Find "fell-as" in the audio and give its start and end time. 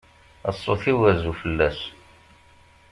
1.41-1.79